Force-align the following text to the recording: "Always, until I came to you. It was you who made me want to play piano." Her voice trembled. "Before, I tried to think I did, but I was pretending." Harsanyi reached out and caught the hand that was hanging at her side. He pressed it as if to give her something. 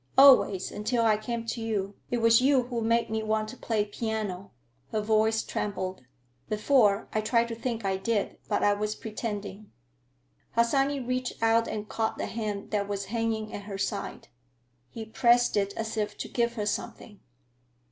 "Always, 0.17 0.71
until 0.71 1.05
I 1.05 1.15
came 1.15 1.45
to 1.45 1.61
you. 1.61 1.93
It 2.09 2.21
was 2.21 2.41
you 2.41 2.63
who 2.63 2.81
made 2.81 3.11
me 3.11 3.21
want 3.21 3.49
to 3.49 3.55
play 3.55 3.85
piano." 3.85 4.49
Her 4.91 4.99
voice 4.99 5.43
trembled. 5.43 6.05
"Before, 6.49 7.07
I 7.13 7.21
tried 7.21 7.49
to 7.49 7.55
think 7.55 7.85
I 7.85 7.97
did, 7.97 8.39
but 8.49 8.63
I 8.63 8.73
was 8.73 8.95
pretending." 8.95 9.71
Harsanyi 10.55 10.99
reached 11.01 11.33
out 11.43 11.67
and 11.67 11.87
caught 11.87 12.17
the 12.17 12.25
hand 12.25 12.71
that 12.71 12.87
was 12.87 13.05
hanging 13.13 13.53
at 13.53 13.65
her 13.65 13.77
side. 13.77 14.29
He 14.89 15.05
pressed 15.05 15.55
it 15.55 15.71
as 15.77 15.95
if 15.95 16.17
to 16.17 16.27
give 16.27 16.53
her 16.55 16.65
something. 16.65 17.19